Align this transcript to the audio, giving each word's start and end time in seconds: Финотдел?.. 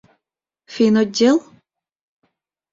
Финотдел?.. 0.73 1.37